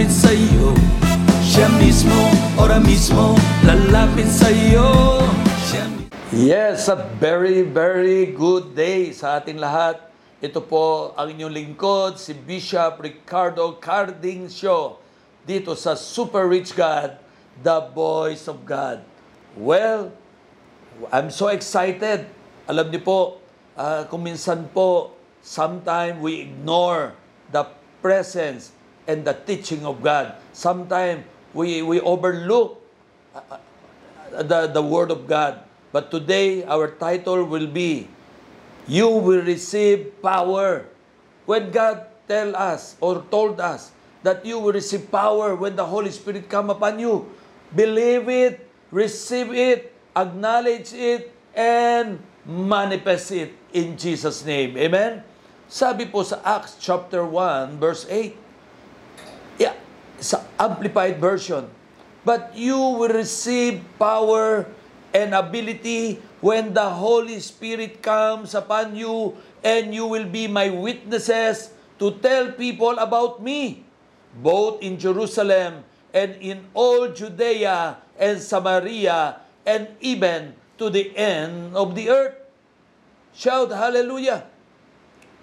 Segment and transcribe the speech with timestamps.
[0.00, 0.72] lalapit sa iyo
[1.44, 2.16] Siya mismo,
[2.56, 3.36] ora mismo
[3.68, 5.20] lalapit sa iyo
[5.68, 10.00] Siya mi- Yes, a very, very good day sa ating lahat.
[10.40, 15.04] Ito po ang inyong lingkod, si Bishop Ricardo Carding Show,
[15.44, 17.20] dito sa Super Rich God,
[17.60, 19.04] the Voice of God.
[19.52, 20.16] Well,
[21.12, 22.24] I'm so excited.
[22.64, 23.20] Alam niyo po,
[23.76, 25.12] ah, kung minsan po,
[25.44, 27.12] sometime we ignore
[27.52, 27.68] the
[28.00, 28.72] presence
[29.10, 30.38] and the teaching of God.
[30.54, 32.78] Sometimes we, we overlook
[34.30, 35.66] the, the Word of God.
[35.90, 38.06] But today, our title will be,
[38.86, 40.86] You will receive power.
[41.46, 43.90] When God tell us or told us
[44.22, 47.26] that you will receive power when the Holy Spirit come upon you,
[47.74, 48.62] believe it,
[48.94, 54.78] receive it, acknowledge it, and manifest it in Jesus' name.
[54.78, 55.26] Amen?
[55.70, 58.34] Sabi po sa Acts chapter 1, verse 8,
[59.60, 59.76] Yeah,
[60.16, 61.68] sa amplified version.
[62.24, 64.64] But you will receive power
[65.12, 71.76] and ability when the Holy Spirit comes upon you and you will be my witnesses
[72.00, 73.84] to tell people about me,
[74.40, 75.84] both in Jerusalem
[76.16, 82.40] and in all Judea and Samaria and even to the end of the earth.
[83.36, 84.48] Shout hallelujah.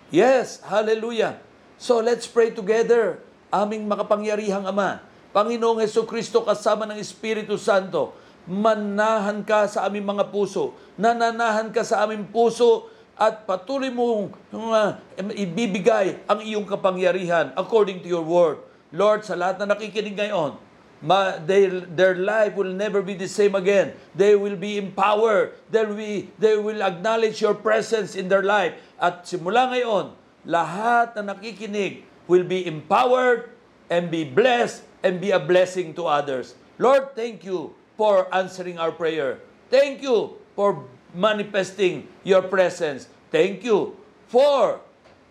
[0.09, 1.37] Yes, hallelujah.
[1.77, 3.21] So let's pray together.
[3.47, 4.99] Aming makapangyarihang Ama,
[5.31, 8.11] Panginoong Heso Kristo kasama ng Espiritu Santo,
[8.47, 14.93] manahan ka sa aming mga puso, nananahan ka sa aming puso, at patuloy mong uh,
[15.33, 18.61] ibibigay ang iyong kapangyarihan according to your word.
[18.93, 20.55] Lord, sa lahat na nakikinig ngayon,
[21.01, 23.97] ma, they, their life will never be the same again.
[24.13, 25.57] They will be empowered.
[25.73, 28.77] They will, be, they will acknowledge your presence in their life.
[29.01, 30.13] At simula ngayon,
[30.47, 33.49] lahat na nakikinig will be empowered
[33.89, 36.55] and be blessed and be a blessing to others.
[36.77, 39.39] Lord, thank you for answering our prayer.
[39.69, 43.07] Thank you for manifesting your presence.
[43.31, 44.79] Thank you for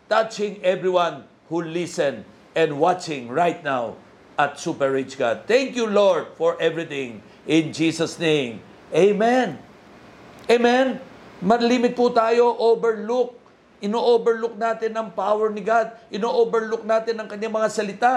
[0.09, 2.25] touching everyone who listen
[2.55, 3.97] and watching right now
[4.39, 5.45] at Super Rich God.
[5.47, 7.23] Thank you, Lord, for everything.
[7.47, 8.61] In Jesus' name,
[8.95, 9.59] Amen.
[10.47, 11.03] Amen.
[11.43, 13.35] Malimit po tayo, overlook.
[13.87, 15.95] Ino-overlook natin ang power ni God.
[16.11, 18.15] Ino-overlook natin ang kanyang mga salita.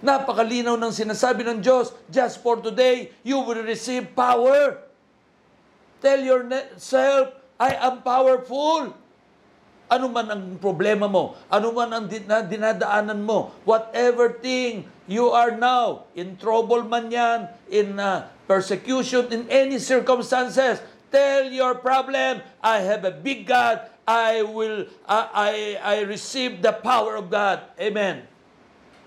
[0.00, 4.86] Napakalinaw ng sinasabi ng Diyos, just for today, you will receive power.
[6.00, 8.96] Tell yourself, I am powerful.
[9.90, 15.34] Ano man ang problema mo, ano man ang din- na- dinadaanan mo, whatever thing you
[15.34, 20.78] are now, in trouble man yan, in uh, persecution, in any circumstances,
[21.10, 26.74] tell your problem, I have a big God, I will, uh, I, I receive the
[26.74, 27.62] power of God.
[27.78, 28.26] Amen.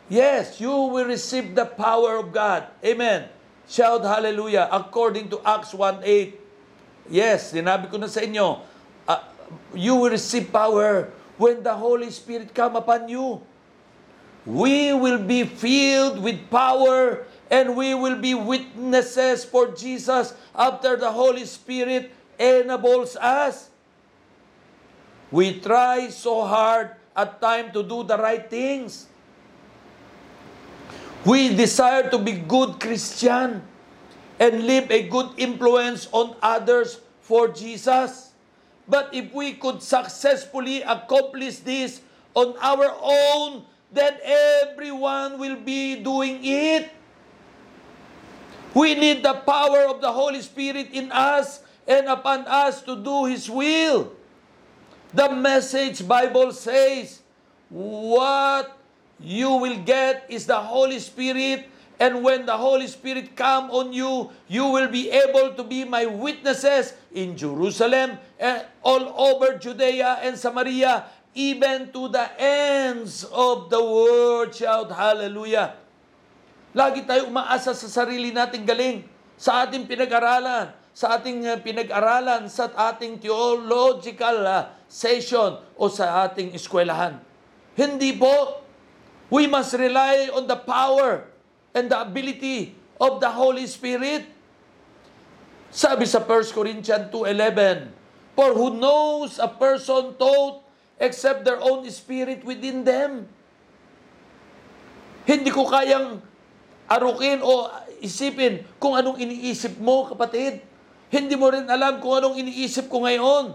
[0.08, 2.72] Yes, you will receive the power of God.
[2.80, 3.28] Amen.
[3.68, 4.72] Shout hallelujah.
[4.72, 6.40] According to Acts 1.8.
[7.12, 8.64] Yes, sinabi ko na sa inyo,
[9.04, 9.22] uh,
[9.76, 13.44] you will receive power when the Holy Spirit come upon you.
[14.48, 21.12] We will be filled with power and we will be witnesses for Jesus after the
[21.12, 23.73] Holy Spirit enables us.
[25.34, 29.10] We try so hard at time to do the right things.
[31.26, 33.66] We desire to be good Christian
[34.38, 38.38] and leave a good influence on others for Jesus.
[38.86, 42.06] But if we could successfully accomplish this
[42.38, 46.94] on our own, then everyone will be doing it.
[48.78, 53.26] We need the power of the Holy Spirit in us and upon us to do
[53.26, 54.14] His will.
[55.14, 57.22] The message Bible says,
[57.70, 58.74] what
[59.22, 61.70] you will get is the Holy Spirit
[62.02, 66.10] and when the Holy Spirit come on you, you will be able to be my
[66.10, 71.06] witnesses in Jerusalem and all over Judea and Samaria,
[71.38, 74.50] even to the ends of the world.
[74.52, 75.78] Shout hallelujah.
[76.74, 79.06] Lagi tayo umaasa sa sarili nating galing,
[79.38, 86.54] sa ating pinag-aralan, sa ating uh, pinag-aralan, sa ating theological uh, session o sa ating
[86.54, 87.18] eskwelahan.
[87.74, 88.62] Hindi po.
[89.34, 91.26] We must rely on the power
[91.74, 94.30] and the ability of the Holy Spirit.
[95.74, 97.90] Sabi sa 1 Corinthians 2.11,
[98.38, 100.62] For who knows a person thought
[101.02, 103.26] except their own spirit within them?
[105.26, 106.22] Hindi ko kayang
[106.86, 107.74] arukin o
[108.06, 110.62] isipin kung anong iniisip mo, kapatid.
[111.14, 113.54] Hindi mo rin alam kung anong iniisip ko ngayon.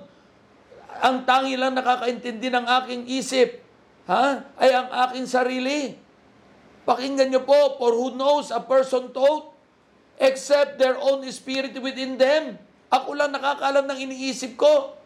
[0.98, 3.62] ang tangi lang nakakaintindi ng aking isip,
[4.10, 4.50] ha?
[4.58, 5.94] Ay ang aking sarili.
[6.82, 9.54] Pakinggan niyo po, for who knows a person thought,
[10.18, 12.58] except their own spirit within them.
[12.90, 14.96] Ako lang nakakaalam ng iniisip ko.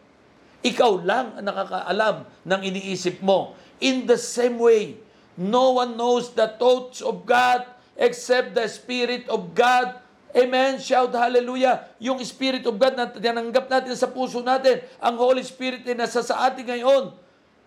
[0.63, 3.53] Ikaw lang ang nakakaalam ng iniisip mo.
[3.83, 4.95] In the same way,
[5.35, 7.67] no one knows the thoughts of God
[7.99, 9.99] except the Spirit of God.
[10.33, 10.81] Amen.
[10.81, 11.93] Shout hallelujah.
[12.01, 16.25] Yung Spirit of God na tinanggap natin sa puso natin, ang Holy Spirit na nasa
[16.25, 17.13] sa atin ngayon,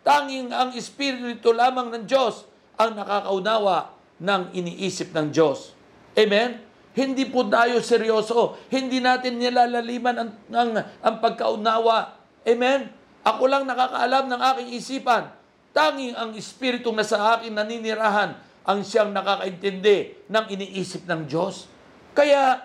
[0.02, 2.42] tanging ang Espiritu lamang ng Diyos
[2.74, 5.72] ang nakakaunawa ng iniisip ng Diyos.
[6.18, 6.58] Amen?
[6.96, 8.58] Hindi po tayo seryoso.
[8.72, 12.18] Hindi natin nilalaliman ang, ang, ang pagkaunawa.
[12.42, 12.88] Amen?
[13.22, 15.28] Ako lang nakakaalam ng aking isipan.
[15.76, 18.32] Tanging ang Espiritong nasa akin naninirahan
[18.66, 21.75] ang siyang nakakaintindi ng iniisip ng Diyos.
[22.16, 22.64] Kaya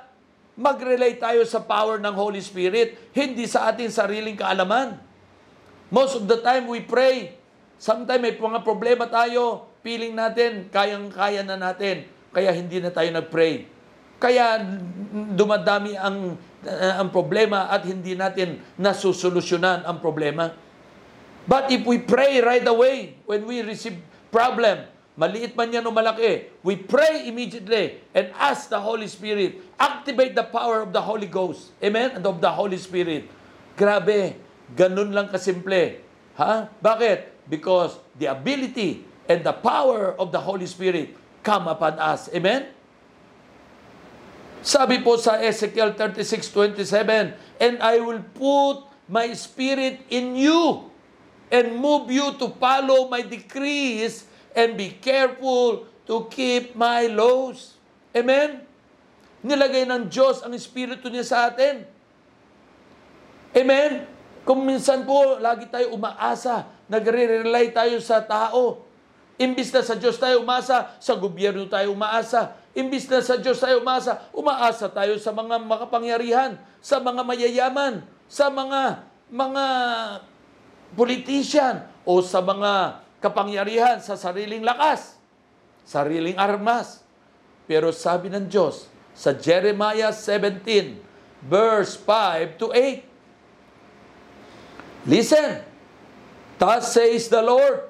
[0.56, 4.96] mag-relate tayo sa power ng Holy Spirit, hindi sa ating sariling kaalaman.
[5.92, 7.36] Most of the time we pray.
[7.76, 13.68] Sometimes may mga problema tayo, feeling natin, kayang-kaya na natin, kaya hindi na tayo nag-pray.
[14.22, 14.62] Kaya
[15.36, 20.54] dumadami ang uh, ang problema at hindi natin nasusolusyonan ang problema.
[21.50, 23.98] But if we pray right away when we receive
[24.30, 24.86] problem,
[25.20, 30.46] maliit man yan o malaki, we pray immediately and ask the Holy Spirit, activate the
[30.46, 31.76] power of the Holy Ghost.
[31.84, 32.20] Amen?
[32.20, 33.28] And of the Holy Spirit.
[33.76, 34.36] Grabe,
[34.76, 36.00] ganun lang kasimple.
[36.40, 36.72] Ha?
[36.80, 37.48] Bakit?
[37.48, 42.32] Because the ability and the power of the Holy Spirit come upon us.
[42.32, 42.72] Amen?
[44.62, 50.88] Sabi po sa Ezekiel 36:27, And I will put my spirit in you
[51.50, 57.80] and move you to follow my decrees and be careful to keep my laws.
[58.12, 58.64] Amen?
[59.42, 61.88] Nilagay ng Diyos ang Espiritu niya sa atin.
[63.56, 64.06] Amen?
[64.42, 68.86] Kung minsan po, lagi tayo umaasa, nagre-rely tayo sa tao.
[69.42, 72.58] Imbis na sa Diyos tayo umasa, sa gobyerno tayo umaasa.
[72.78, 78.54] Imbis na sa Diyos tayo umasa, umaasa tayo sa mga makapangyarihan, sa mga mayayaman, sa
[78.54, 79.66] mga mga
[80.94, 85.16] politician o sa mga kapangyarihan sa sariling lakas,
[85.86, 87.06] sariling armas.
[87.70, 91.00] Pero sabi ng Diyos sa Jeremiah 17
[91.46, 93.08] verse 5 to 8,
[95.10, 95.66] Listen,
[96.62, 97.90] thus says the Lord,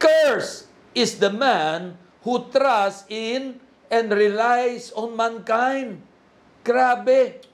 [0.00, 0.66] Curse
[0.96, 1.94] is the man
[2.24, 3.60] who trusts in
[3.92, 6.00] and relies on mankind.
[6.64, 7.44] Grabe.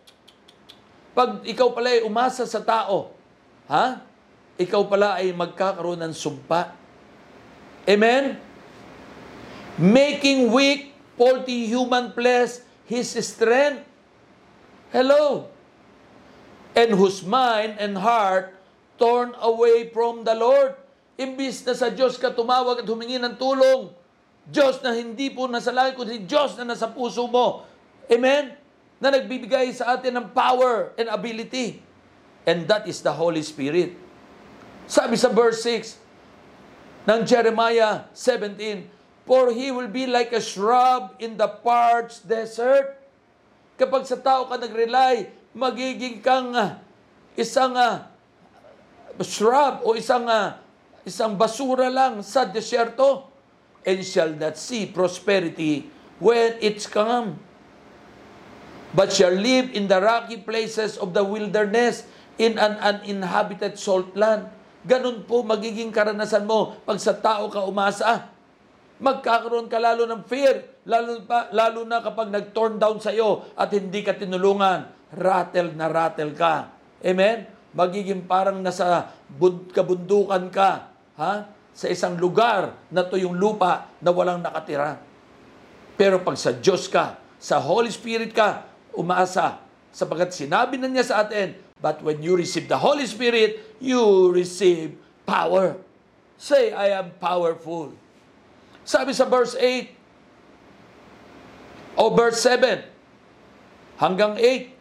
[1.16, 3.12] Pag ikaw pala ay umasa sa tao,
[3.66, 4.04] ha?
[4.56, 6.72] Ikaw pala ay magkakaroon ng sumpa.
[7.84, 8.40] Amen?
[9.76, 13.84] Making weak, faulty human flesh his strength.
[14.94, 15.52] Hello?
[16.72, 18.56] And whose mind and heart
[18.96, 20.76] torn away from the Lord.
[21.16, 23.88] Imbis na sa Diyos ka tumawag at humingi ng tulong,
[24.44, 27.64] Diyos na hindi po nasa langit, kundi Diyos na nasa puso mo.
[28.08, 28.52] Amen?
[29.00, 31.80] Na nagbibigay sa atin ng power and ability.
[32.44, 34.05] And that is the Holy Spirit.
[34.86, 35.98] Sabi sa verse 6
[37.10, 42.94] ng Jeremiah 17, For he will be like a shrub in the parched desert.
[43.74, 46.78] Kapag sa tao ka nag-rely, magiging kang ah,
[47.34, 48.06] isang ah,
[49.26, 50.62] shrub o isang ah,
[51.02, 53.26] isang basura lang sa desierto
[53.82, 55.86] and shall not see prosperity
[56.18, 57.38] when it's come
[58.96, 62.08] but shall live in the rocky places of the wilderness
[62.40, 64.48] in an uninhabited salt land.
[64.86, 68.30] Ganun po magiging karanasan mo pag sa tao ka umasa.
[69.02, 73.68] Magkakaroon ka lalo ng fear, lalo, pa, lalo na kapag nag-turn down sa iyo at
[73.74, 74.88] hindi ka tinulungan.
[75.12, 76.70] Rattle na rattle ka.
[77.02, 77.44] Amen?
[77.76, 80.70] Magiging parang nasa bund- kabundukan ka.
[81.18, 81.50] Ha?
[81.76, 84.96] Sa isang lugar na to yung lupa na walang nakatira.
[85.98, 88.64] Pero pag sa Diyos ka, sa Holy Spirit ka,
[88.96, 89.60] umaasa.
[89.92, 94.96] Sapagat sinabi na niya sa atin, but when you receive the Holy Spirit, you receive
[95.24, 95.76] power.
[96.38, 97.92] Say, I am powerful.
[98.84, 99.90] Sabi sa verse 8,
[101.96, 102.84] o verse 7,
[103.98, 104.76] hanggang 8,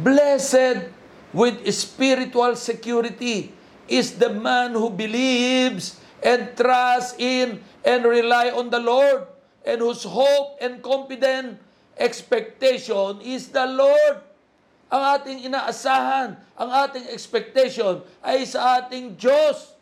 [0.00, 0.88] Blessed
[1.36, 3.52] with spiritual security
[3.84, 9.28] is the man who believes and trusts in and rely on the Lord
[9.66, 11.60] and whose hope and confident
[11.98, 14.31] expectation is the Lord.
[14.92, 19.72] Ang ating inaasahan, ang ating expectation ay sa ating Diyos.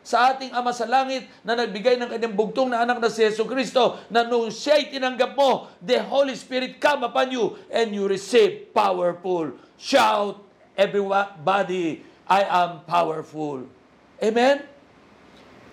[0.00, 3.44] Sa ating Ama sa Langit na nagbigay ng kanyang bugtong na anak na si Yesu
[3.44, 8.72] Kristo na nung siya'y tinanggap mo, the Holy Spirit come upon you and you receive
[8.72, 9.52] powerful.
[9.76, 10.40] Shout,
[10.78, 13.68] everybody, I am powerful.
[14.22, 14.64] Amen?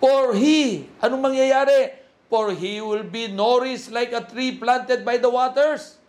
[0.02, 1.96] For he, anong mangyayari?
[2.28, 6.03] For he will be nourished like a tree planted by the waters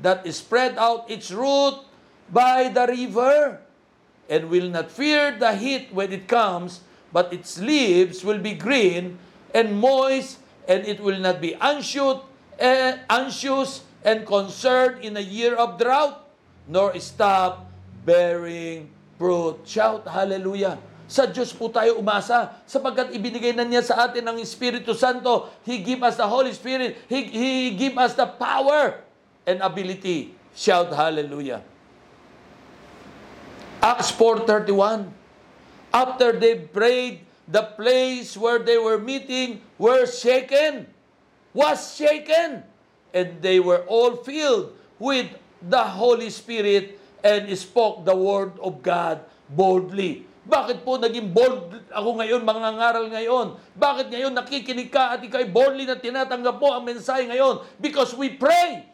[0.00, 1.76] that spread out its root
[2.32, 3.60] by the river
[4.30, 6.80] and will not fear the heat when it comes,
[7.12, 9.20] but its leaves will be green
[9.52, 12.24] and moist, and it will not be anxious,
[12.56, 16.24] eh, anxious and concerned in a year of drought,
[16.64, 17.68] nor stop
[18.08, 18.88] bearing
[19.20, 19.60] fruit.
[19.68, 20.80] Shout hallelujah.
[21.12, 25.52] Sa Diyos po tayo umasa sapagkat ibinigay na niya sa atin ang Espiritu Santo.
[25.60, 26.96] He give us the Holy Spirit.
[27.04, 29.04] He, He give us the power
[29.46, 30.34] and ability.
[30.54, 31.62] Shout hallelujah.
[33.82, 35.10] Acts 4.31
[35.92, 40.88] After they prayed, the place where they were meeting were shaken,
[41.52, 42.64] was shaken,
[43.12, 45.28] and they were all filled with
[45.60, 49.20] the Holy Spirit and spoke the word of God
[49.50, 50.24] boldly.
[50.42, 53.46] Bakit po naging bold ako ngayon, mga ngaral ngayon?
[53.78, 57.62] Bakit ngayon nakikinig ka at ikay boldly na tinatanggap mo ang mensahe ngayon?
[57.78, 58.91] Because we pray.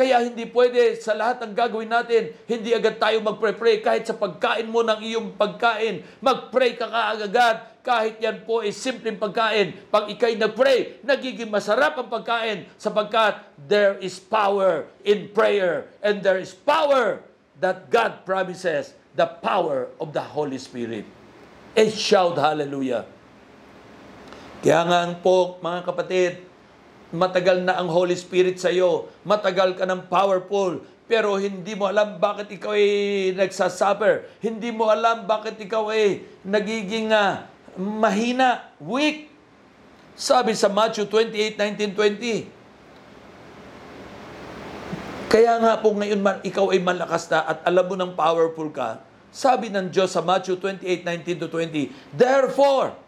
[0.00, 3.84] Kaya hindi pwede sa lahat ng gagawin natin, hindi agad tayo magpre-pray.
[3.84, 7.84] Kahit sa pagkain mo ng iyong pagkain, mag-pray ka kaagad.
[7.84, 9.76] Kahit yan po ay simpleng pagkain.
[9.92, 15.92] Pag ikay nag-pray, nagiging masarap ang pagkain sapagkat there is power in prayer.
[16.00, 17.20] And there is power
[17.60, 21.04] that God promises, the power of the Holy Spirit.
[21.76, 23.04] And shout hallelujah.
[24.64, 26.49] Kaya nga po, mga kapatid,
[27.10, 32.22] matagal na ang Holy Spirit sa iyo, matagal ka ng powerful, pero hindi mo alam
[32.22, 34.30] bakit ikaw ay nagsasuffer.
[34.38, 39.26] Hindi mo alam bakit ikaw ay nagiging ah, mahina, weak.
[40.14, 42.60] Sabi sa Matthew 28, 19, 20,
[45.30, 49.02] kaya nga po ngayon man, ikaw ay malakas na at alam mo ng powerful ka.
[49.30, 52.98] Sabi ng Diyos sa Matthew 28, 19 to 20, Therefore,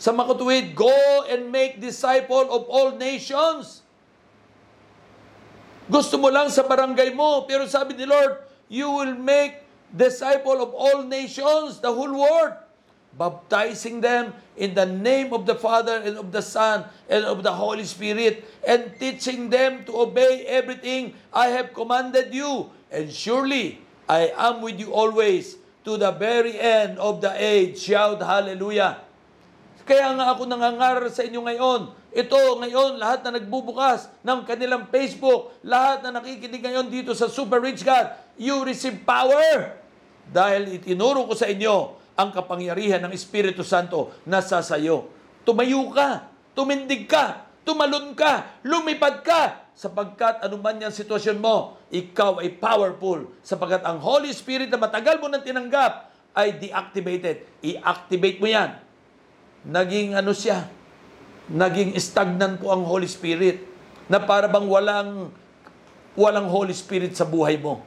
[0.00, 0.96] sa makatuwid, go
[1.28, 3.84] and make disciple of all nations.
[5.92, 8.40] Gusto mo lang sa barangay mo, pero sabi ni Lord,
[8.72, 9.60] you will make
[9.92, 12.56] disciple of all nations, the whole world,
[13.12, 17.52] baptizing them in the name of the Father and of the Son and of the
[17.52, 22.72] Holy Spirit, and teaching them to obey everything I have commanded you.
[22.88, 27.84] And surely I am with you always to the very end of the age.
[27.84, 29.09] Shout hallelujah.
[29.90, 31.90] Kaya nga ako nangangaral sa inyo ngayon.
[32.14, 37.58] Ito ngayon, lahat na nagbubukas ng kanilang Facebook, lahat na nakikinig ngayon dito sa Super
[37.58, 39.82] Rich God, you receive power.
[40.30, 45.10] Dahil itinuro ko sa inyo ang kapangyarihan ng Espiritu Santo na sa sayo.
[45.42, 46.22] Tumayo ka,
[46.54, 53.82] tumindig ka, tumalon ka, lumipad ka, sapagkat anuman yung sitwasyon mo, ikaw ay powerful, sapagkat
[53.82, 57.42] ang Holy Spirit na matagal mo nang tinanggap ay deactivated.
[57.58, 58.89] I-activate mo yan
[59.66, 60.68] naging ano siya,
[61.50, 63.64] naging stagnant po ang Holy Spirit
[64.08, 65.30] na para bang walang
[66.18, 67.82] walang Holy Spirit sa buhay mo.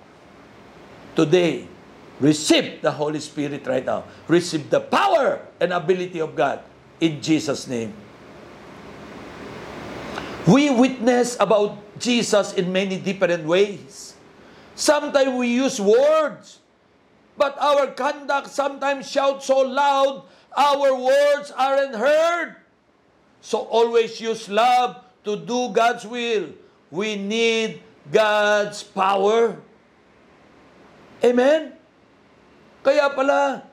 [1.13, 1.69] Today,
[2.17, 4.07] receive the Holy Spirit right now.
[4.25, 6.63] Receive the power and ability of God
[6.97, 7.93] in Jesus name.
[10.43, 14.15] We witness about Jesus in many different ways.
[14.75, 16.59] Sometimes we use words,
[17.37, 22.55] but our conduct sometimes shouts so loud our words aren't heard.
[23.43, 26.53] So always use love to do God's will.
[26.93, 29.59] We need God's power.
[31.19, 31.73] Amen?
[32.85, 33.65] Kaya pala,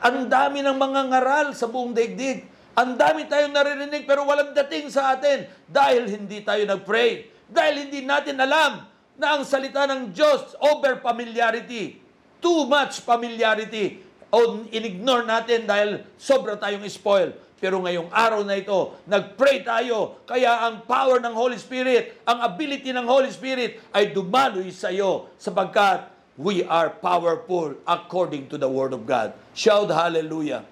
[0.00, 2.44] ang dami ng mga ngaral sa buong daigdig.
[2.78, 7.26] Ang dami tayong naririnig pero walang dating sa atin dahil hindi tayo nag-pray.
[7.50, 8.86] Dahil hindi natin alam
[9.18, 11.98] na ang salita ng Diyos over familiarity.
[12.38, 17.32] Too much familiarity o inignore natin dahil sobra tayong spoil.
[17.58, 20.22] Pero ngayong araw na ito, nag-pray tayo.
[20.22, 25.26] Kaya ang power ng Holy Spirit, ang ability ng Holy Spirit ay dumaloy sa iyo
[25.34, 26.06] sapagkat
[26.38, 29.34] we are powerful according to the Word of God.
[29.58, 30.62] Shout hallelujah.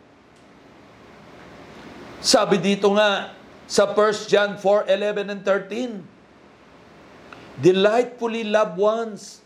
[2.22, 3.34] Sabi dito nga
[3.66, 6.16] sa 1 John 4, 11 and 13,
[7.56, 9.40] Delightfully loved ones,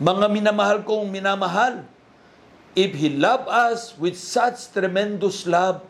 [0.00, 1.84] mga minamahal kong minamahal,
[2.76, 5.80] if He loved us with such tremendous love,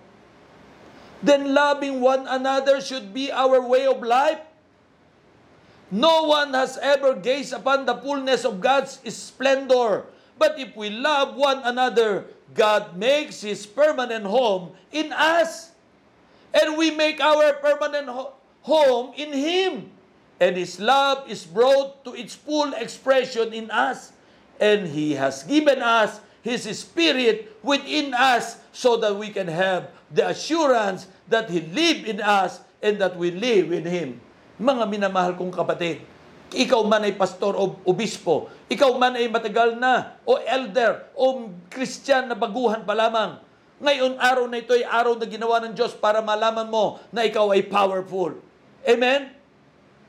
[1.22, 4.38] then loving one another should be our way of life.
[5.90, 10.06] No one has ever gazed upon the fullness of God's splendor.
[10.38, 15.72] But if we love one another, God makes His permanent home in us.
[16.52, 19.90] And we make our permanent ho- home in Him.
[20.38, 24.12] and His love is brought to its full expression in us.
[24.60, 30.30] And He has given us His Spirit within us so that we can have the
[30.30, 34.22] assurance that He live in us and that we live in Him.
[34.62, 36.06] Mga minamahal kong kapatid,
[36.54, 42.30] ikaw man ay pastor o obispo, ikaw man ay matagal na o elder o Christian
[42.30, 43.42] na baguhan pa lamang.
[43.82, 47.52] Ngayon araw na ito ay araw na ginawa ng Diyos para malaman mo na ikaw
[47.52, 48.38] ay powerful.
[48.86, 49.34] Amen?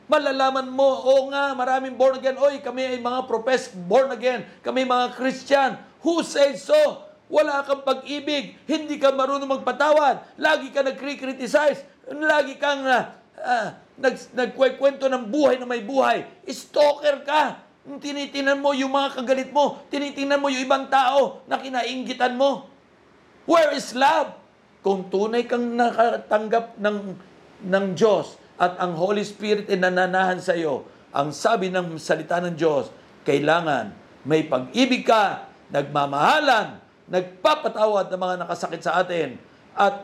[0.08, 2.40] Malalaman mo, oo nga, maraming born again.
[2.40, 4.48] Oy, kami ay mga professed born again.
[4.64, 5.76] Kami mga Christian.
[6.06, 7.08] Who says so?
[7.28, 8.56] Wala kang pag-ibig.
[8.64, 10.40] Hindi ka marunong magpatawad.
[10.40, 11.84] Lagi ka nag-criticize.
[12.08, 13.68] Lagi kang uh, uh,
[14.00, 16.24] nag, nagkwekwento ng buhay na may buhay.
[16.48, 17.60] Stalker ka.
[18.00, 19.84] Tinitinan mo yung mga kagalit mo.
[19.92, 22.68] Tinitingnan mo yung ibang tao na kinainggitan mo.
[23.48, 24.36] Where is love?
[24.84, 26.98] Kung tunay kang nakatanggap ng,
[27.64, 32.56] ng Diyos at ang Holy Spirit ay nananahan sa iyo, ang sabi ng salita ng
[32.56, 32.92] Diyos,
[33.24, 33.92] kailangan
[34.28, 39.40] may pag-ibig ka, nagmamahalan, nagpapatawad ng mga nakasakit sa atin.
[39.76, 40.04] At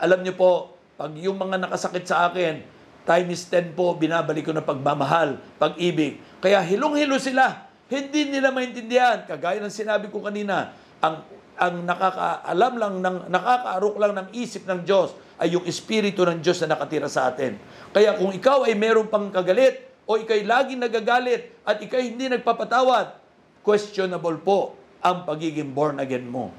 [0.00, 2.64] alam niyo po, pag yung mga nakasakit sa akin,
[3.08, 6.20] times 10 po, binabalik ko na pagmamahal, pag-ibig.
[6.42, 7.68] Kaya hilong-hilo sila.
[7.88, 9.24] Hindi nila maintindihan.
[9.24, 11.24] Kagaya ng sinabi ko kanina, ang
[11.58, 15.10] ang nakakaalam lang ng nakakaarok lang ng isip ng Diyos
[15.42, 17.58] ay yung espiritu ng Diyos na nakatira sa atin.
[17.90, 23.18] Kaya kung ikaw ay meron pang kagalit o ikay laging nagagalit at ikay hindi nagpapatawad,
[23.66, 26.50] questionable po ang pagiging born again mo.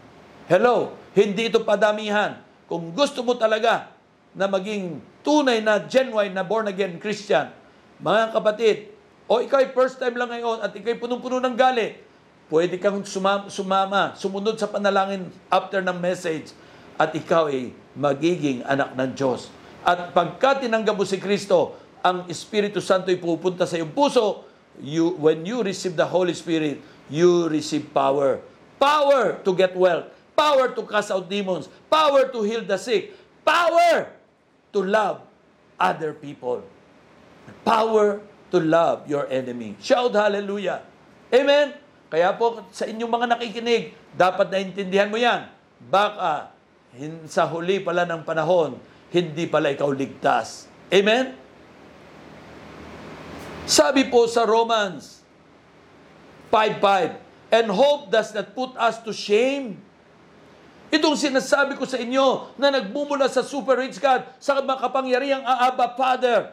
[0.50, 2.42] Hello, hindi ito padamihan.
[2.66, 3.92] Kung gusto mo talaga
[4.34, 7.50] na maging tunay na genuine na born again Christian,
[8.00, 8.94] mga kapatid,
[9.30, 12.10] o ikaw ay first time lang ngayon at ikaw ay punong-puno ng galit,
[12.50, 16.50] Pwede kang sumama, sumama, sumunod sa panalangin after ng message
[16.98, 19.54] at ikaw ay magiging anak ng Diyos.
[19.86, 24.50] At pagka tinanggap mo si Kristo, ang Espiritu Santo ay pupunta sa iyong puso,
[24.82, 28.40] you, when you receive the Holy Spirit, you receive power.
[28.80, 30.08] Power to get wealth.
[30.38, 31.68] Power to cast out demons.
[31.92, 33.12] Power to heal the sick.
[33.44, 34.14] Power
[34.72, 35.26] to love
[35.76, 36.64] other people.
[37.68, 39.76] Power to love your enemy.
[39.84, 40.86] Shout hallelujah.
[41.34, 41.76] Amen.
[42.10, 45.46] Kaya po sa inyong mga nakikinig, dapat naintindihan mo yan.
[45.78, 46.56] Baka
[47.30, 48.82] sa huli pala ng panahon,
[49.14, 50.66] hindi pala ikaw ligtas.
[50.90, 51.38] Amen?
[53.70, 55.19] Sabi po sa Romans
[56.52, 57.18] 5.5,
[57.50, 59.82] And hope does not put us to shame.
[60.90, 66.50] Itong sinasabi ko sa inyo na nagbumula sa super rich God, sa makapangyarihang Aaba Father,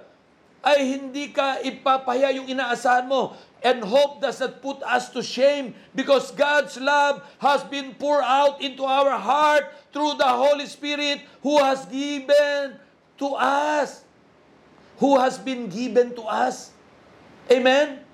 [0.61, 3.33] ay hindi ka ipapahiya yung inaasahan mo.
[3.65, 8.61] And hope does not put us to shame because God's love has been poured out
[8.61, 12.77] into our heart through the Holy Spirit who has given
[13.17, 14.05] to us.
[15.01, 16.77] Who has been given to us.
[17.49, 18.06] Amen?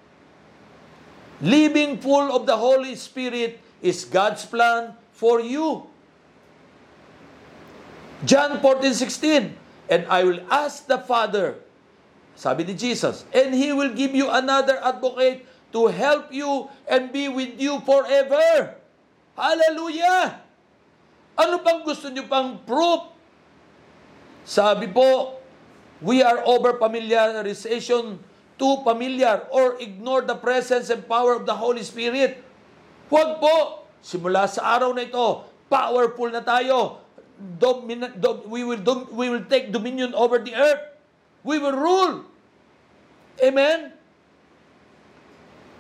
[1.43, 5.91] Living full of the Holy Spirit is God's plan for you.
[8.23, 9.59] John 14:16
[9.91, 11.59] And I will ask the Father
[12.35, 17.29] sabi ni Jesus, and He will give you another advocate to help you and be
[17.29, 18.77] with you forever.
[19.37, 20.41] Hallelujah!
[21.33, 23.09] Ano pang gusto niyo pang proof?
[24.45, 25.41] Sabi po,
[26.05, 28.21] we are over familiarization
[28.59, 32.41] too familiar or ignore the presence and power of the Holy Spirit.
[33.11, 33.85] Huwag po.
[34.03, 36.99] Simula sa araw na ito, powerful na tayo.
[37.39, 40.83] Domin- dom- we, will dom- we will take dominion over the earth.
[41.47, 42.27] We will rule.
[43.43, 43.95] Amen?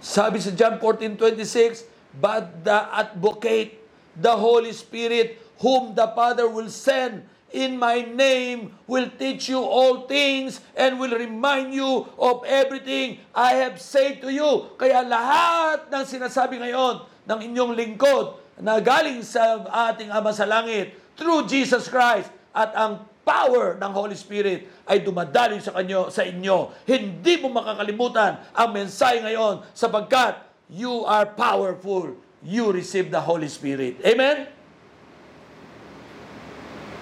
[0.02, 1.86] Sabi sa John 14:26,
[2.18, 3.78] But the advocate,
[4.18, 10.08] the Holy Spirit, whom the Father will send in my name, will teach you all
[10.08, 14.72] things and will remind you of everything I have said to you.
[14.80, 19.62] Kaya lahat ng sinasabi ngayon ng inyong lingkod na galing sa
[19.92, 25.62] ating Ama sa Langit through Jesus Christ at ang power ng Holy Spirit ay dumadaloy
[25.62, 26.74] sa kanyo sa inyo.
[26.84, 32.18] Hindi mo makakalimutan ang mensahe ngayon sapagkat you are powerful.
[32.42, 34.02] You receive the Holy Spirit.
[34.02, 34.61] Amen?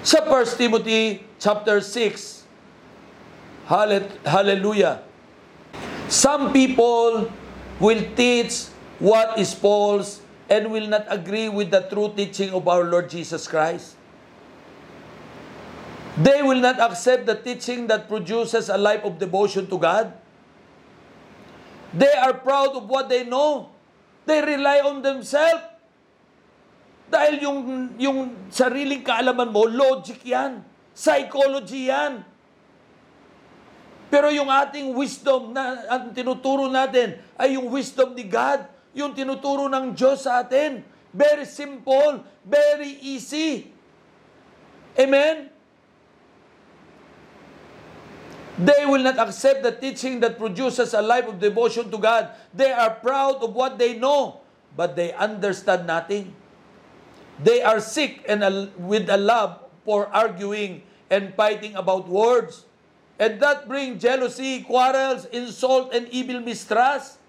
[0.00, 2.40] Sa 1 Timothy chapter 6,
[3.68, 5.04] Hallelujah.
[6.08, 7.30] Some people
[7.78, 8.66] will teach
[8.98, 13.46] what is false and will not agree with the true teaching of our Lord Jesus
[13.46, 13.94] Christ.
[16.18, 20.12] They will not accept the teaching that produces a life of devotion to God.
[21.94, 23.70] They are proud of what they know.
[24.26, 25.69] They rely on themselves.
[27.10, 27.60] Dahil yung,
[27.98, 28.18] yung
[28.54, 30.62] sariling kaalaman mo, logic yan.
[30.94, 32.22] Psychology yan.
[34.10, 39.66] Pero yung ating wisdom na ang tinuturo natin ay yung wisdom ni God, yung tinuturo
[39.66, 40.82] ng Diyos sa atin.
[41.10, 43.70] Very simple, very easy.
[44.94, 45.50] Amen?
[48.60, 52.34] They will not accept the teaching that produces a life of devotion to God.
[52.52, 54.42] They are proud of what they know,
[54.76, 56.34] but they understand nothing.
[57.40, 58.44] They are sick and
[58.76, 62.68] with a love for arguing and fighting about words.
[63.20, 67.20] And that bring jealousy, quarrels, insult, and evil mistrust.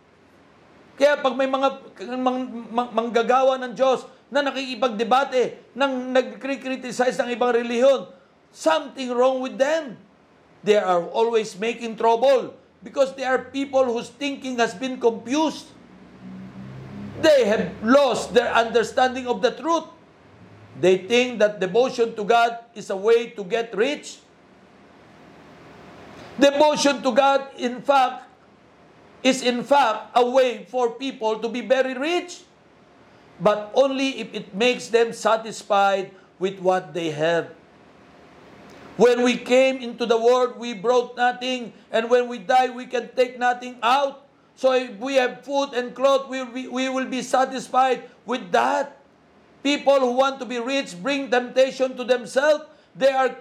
[0.96, 1.70] Kaya pag may mga
[2.16, 2.40] mang,
[2.72, 8.08] mang- manggagawa ng Diyos na nakikipagdebate, nang nag-criticize ng ibang reliyon,
[8.56, 10.00] something wrong with them.
[10.64, 15.68] They are always making trouble because they are people whose thinking has been confused.
[17.20, 19.90] They have lost their understanding of the truth.
[20.80, 24.20] They think that devotion to God is a way to get rich.
[26.40, 28.24] Devotion to God, in fact,
[29.22, 32.42] is in fact a way for people to be very rich,
[33.40, 37.54] but only if it makes them satisfied with what they have.
[38.98, 43.10] When we came into the world, we brought nothing, and when we die, we can
[43.16, 44.26] take nothing out.
[44.56, 48.52] So if we have food and clothes, we will be, we will be satisfied with
[48.52, 49.01] that.
[49.62, 52.66] People who want to be rich bring temptation to themselves.
[52.98, 53.38] They are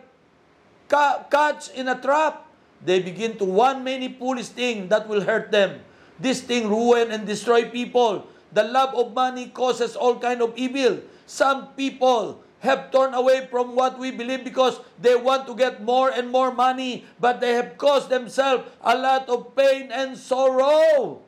[0.88, 2.44] ca- catch in a trap.
[2.84, 5.80] They begin to want many foolish things that will hurt them.
[6.20, 8.28] This thing ruin and destroy people.
[8.52, 11.00] The love of money causes all kind of evil.
[11.24, 16.12] Some people have turned away from what we believe because they want to get more
[16.12, 21.24] and more money, but they have caused themselves a lot of pain and sorrow.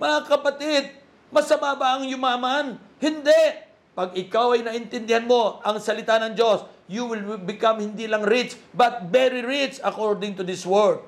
[0.00, 0.82] Mga kapatid,
[1.28, 2.80] masama ba ang yumaman?
[2.96, 3.65] Hindi.
[3.96, 8.52] Pag ikaw ay naintindihan mo ang salita ng Diyos, you will become hindi lang rich,
[8.76, 11.00] but very rich according to this word.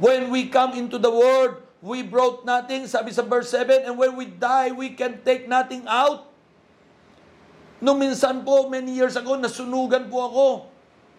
[0.00, 4.16] When we come into the word, we brought nothing, sabi sa verse 7, and when
[4.16, 6.32] we die, we can take nothing out.
[7.82, 10.46] Nung minsan po, many years ago, nasunugan po ako.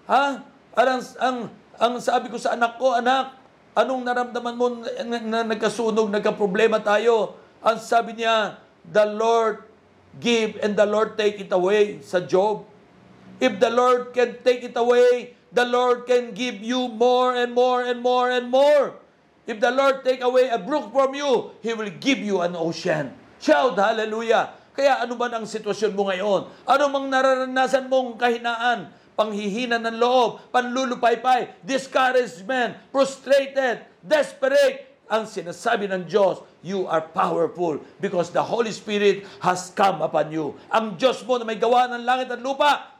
[0.10, 0.42] Ha?
[0.74, 1.38] Ang, ang,
[1.78, 3.38] ang sabi ko sa anak ko, anak,
[3.78, 7.38] anong naramdaman mo na, na, na nagkasunog, nagka-problema tayo?
[7.62, 8.58] Ang sabi niya,
[8.90, 9.73] the Lord
[10.20, 12.66] give and the Lord take it away sa Job.
[13.42, 17.82] If the Lord can take it away, the Lord can give you more and more
[17.82, 18.98] and more and more.
[19.44, 23.12] If the Lord take away a brook from you, He will give you an ocean.
[23.44, 24.56] Shout hallelujah.
[24.74, 26.50] Kaya ano ba ang sitwasyon mo ngayon?
[26.66, 28.90] Ano mang nararanasan mong kahinaan?
[29.14, 34.93] Panghihina ng loob, panlulupaypay, discouragement, frustrated, desperate.
[35.12, 40.56] Ang sinasabi ng Diyos, you are powerful because the Holy Spirit has come upon you.
[40.72, 42.94] Ang Diyos mo na may gawa ng langit at lupa,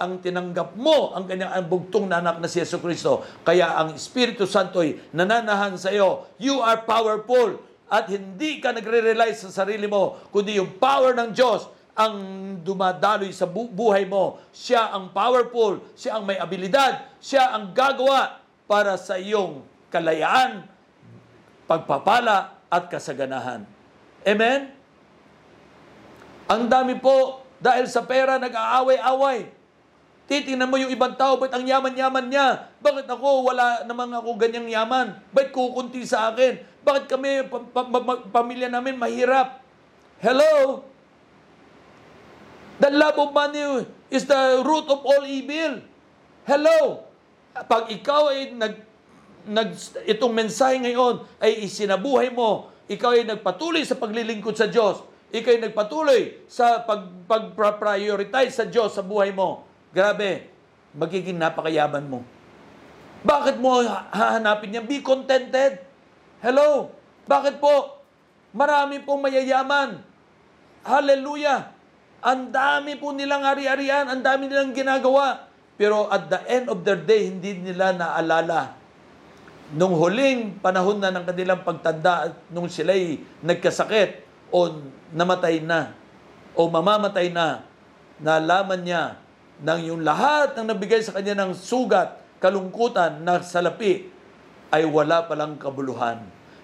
[0.00, 3.22] ang tinanggap mo ang kanyang ang bugtong na anak na si Yesu Kristo.
[3.46, 6.26] Kaya ang Espiritu Santo ay nananahan sa iyo.
[6.42, 7.62] You are powerful
[7.92, 12.16] at hindi ka nagre-rely sa sarili mo, kundi yung power ng Diyos ang
[12.64, 14.40] dumadaloy sa bu- buhay mo.
[14.48, 19.60] Siya ang powerful, siya ang may abilidad, siya ang gagawa para sa iyong
[19.92, 20.71] kalayaan,
[21.66, 23.66] pagpapala at kasaganahan.
[24.22, 24.70] Amen?
[26.50, 29.50] Ang dami po, dahil sa pera, nag-aaway-away.
[30.26, 32.70] Titingnan mo yung ibang tao, ba't ang yaman-yaman niya?
[32.78, 35.18] Bakit ako, wala naman ako ganyang yaman?
[35.34, 36.62] Ba't kukunti sa akin?
[36.82, 39.62] Bakit kami, pa- pa- pa- pamilya namin, mahirap?
[40.22, 40.86] Hello?
[42.82, 45.82] The love of money is the root of all evil.
[46.42, 47.06] Hello?
[47.54, 48.74] Pag ikaw ay nag,
[49.46, 49.74] nag
[50.06, 55.02] itong mensahe ngayon ay isinabuhay mo, ikaw ay nagpatuloy sa paglilingkod sa Diyos,
[55.32, 60.50] ikaw ay nagpatuloy sa pag, pag-prioritize sa Diyos sa buhay mo, grabe,
[60.92, 62.20] magiging napakayaman mo.
[63.22, 64.84] Bakit mo hahanapin yan?
[64.84, 65.78] Be contented.
[66.42, 66.90] Hello?
[67.30, 68.02] Bakit po?
[68.50, 70.02] Marami pong mayayaman.
[70.82, 71.70] Hallelujah!
[72.22, 75.46] Ang dami po nilang ari-arian, ang dami nilang ginagawa.
[75.78, 78.81] Pero at the end of their day, hindi nila naalala.
[79.72, 84.20] Nung huling panahon na ng kanilang pagtanda, at nung sila'y nagkasakit
[84.52, 84.84] o
[85.16, 85.96] namatay na
[86.52, 87.64] o mamamatay na,
[88.20, 89.16] nalaman niya
[89.64, 94.10] nang yung lahat ng nabigay sa kanya ng sugat, kalungkutan na salapi,
[94.72, 96.20] ay wala palang kabuluhan.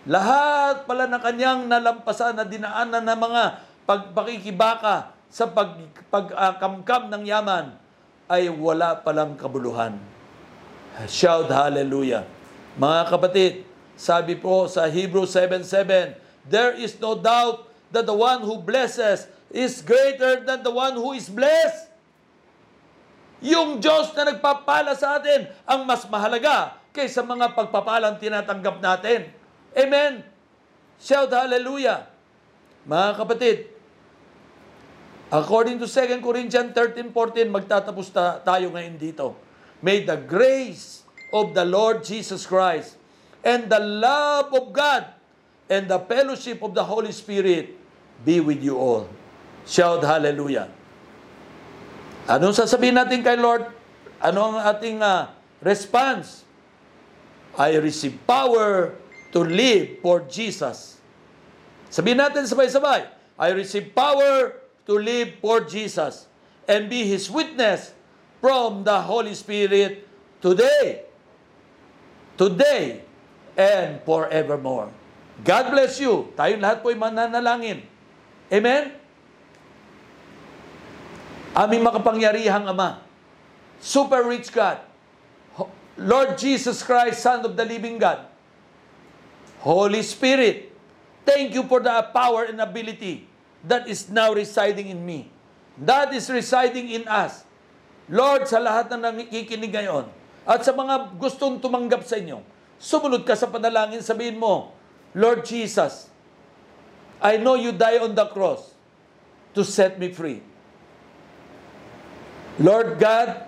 [0.09, 3.43] Lahat pala ng kanyang nalampasan na dinaanan ng mga
[3.85, 5.77] pagpakikibaka sa pag,
[6.09, 7.77] pagkamkam ng yaman
[8.29, 9.97] ay wala palang kabuluhan.
[11.05, 12.38] Shout hallelujah.
[12.79, 13.53] Mga kapatid,
[13.99, 16.15] sabi po sa Hebrews 7.7,
[16.47, 21.11] There is no doubt that the one who blesses is greater than the one who
[21.19, 21.91] is blessed.
[23.43, 29.27] Yung Diyos na nagpapala sa atin ang mas mahalaga kaysa mga pagpapalang tinatanggap natin.
[29.75, 30.23] Amen?
[31.03, 32.07] Shout hallelujah.
[32.87, 33.57] Mga kapatid,
[35.35, 39.35] according to 2 Corinthians 13.14, magtatapos ta- tayo ngayon dito.
[39.83, 40.98] May the grace
[41.33, 42.97] of the Lord Jesus Christ
[43.45, 45.07] and the love of God
[45.69, 47.77] and the fellowship of the Holy Spirit
[48.25, 49.09] be with you all.
[49.69, 50.73] Shout hallelujah.
[52.29, 53.69] Anong sasabihin natin kay Lord?
[54.21, 55.33] Ano ang ating ah,
[55.65, 56.45] response?
[57.57, 58.97] I receive power
[59.33, 61.01] to live for Jesus.
[61.89, 63.09] Sabihin natin sabay-sabay,
[63.41, 66.29] I receive power to live for Jesus
[66.69, 67.97] and be His witness
[68.45, 70.05] from the Holy Spirit
[70.45, 71.08] today,
[72.39, 73.03] today,
[73.59, 74.89] and forevermore.
[75.43, 76.31] God bless you.
[76.39, 77.83] Tayong lahat po ay mananalangin.
[78.49, 78.95] Amen?
[81.59, 83.03] Aming makapangyarihang Ama,
[83.83, 84.79] super rich God,
[85.99, 88.23] Lord Jesus Christ, Son of the living God,
[89.67, 90.71] Holy Spirit,
[91.27, 93.27] thank you for the power and ability
[93.67, 95.27] that is now residing in me.
[95.75, 97.43] That is residing in us.
[98.07, 100.07] Lord, sa lahat na nakikinig ngayon,
[100.49, 102.41] at sa mga gustong tumanggap sa inyo,
[102.81, 104.73] sumunod ka sa panalangin, sabihin mo,
[105.13, 106.09] Lord Jesus,
[107.21, 108.73] I know you die on the cross
[109.53, 110.41] to set me free.
[112.57, 113.45] Lord God,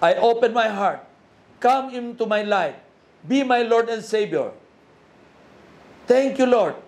[0.00, 1.04] I open my heart.
[1.60, 2.80] Come into my life.
[3.26, 4.56] Be my Lord and Savior.
[6.08, 6.80] Thank you, Lord.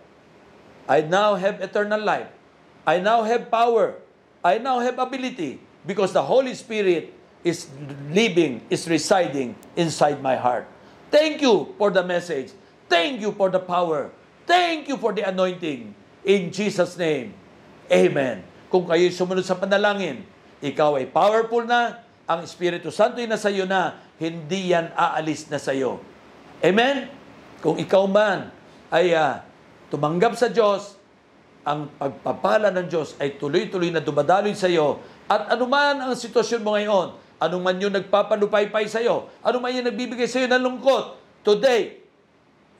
[0.88, 2.32] I now have eternal life.
[2.88, 4.00] I now have power.
[4.40, 7.68] I now have ability because the Holy Spirit is
[8.12, 10.68] living, is residing inside my heart.
[11.08, 12.52] Thank you for the message.
[12.86, 14.10] Thank you for the power.
[14.44, 15.94] Thank you for the anointing.
[16.26, 17.34] In Jesus' name,
[17.90, 18.46] Amen.
[18.70, 20.22] Kung kayo sumunod sa panalangin,
[20.62, 25.58] ikaw ay powerful na, ang Espiritu Santo ay nasa iyo na, hindi yan aalis na
[25.58, 25.98] sa iyo.
[26.62, 27.10] Amen?
[27.58, 28.54] Kung ikaw man
[28.94, 29.42] ay ah,
[29.90, 30.94] tumanggap sa Diyos,
[31.66, 35.02] ang pagpapala ng Diyos ay tuloy-tuloy na dumadaloy sa iyo.
[35.26, 40.44] At anuman ang sitwasyon mo ngayon, anuman yung nagpapalupaypay sa iyo, anuman yung nagbibigay sa
[40.44, 42.04] iyo ng lungkot, today,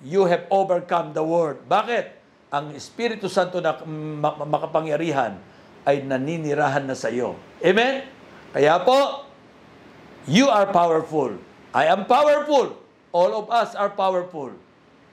[0.04, 1.60] you have overcome the world.
[1.64, 2.20] Bakit?
[2.52, 5.40] Ang Espiritu Santo na ma- ma- makapangyarihan
[5.88, 7.40] ay naninirahan na sa iyo.
[7.64, 8.04] Amen?
[8.52, 9.24] Kaya po,
[10.28, 11.40] you are powerful.
[11.72, 12.76] I am powerful.
[13.14, 14.52] All of us are powerful.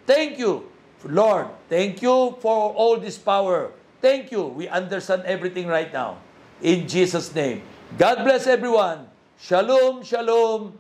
[0.10, 0.66] Thank you,
[1.06, 1.48] Lord.
[1.70, 3.72] Thank you for all this power.
[4.02, 4.50] Thank you.
[4.50, 6.22] We understand everything right now.
[6.62, 7.62] In Jesus' name.
[7.98, 9.08] God bless everyone.
[9.40, 10.74] Shalom, shalom,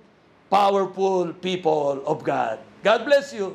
[0.50, 2.58] powerful people of God.
[2.84, 3.54] God bless you.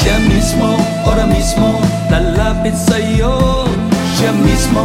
[0.00, 3.68] Siya mismo, ora mismo, lalapit sa'yo
[4.16, 4.84] Siya mismo,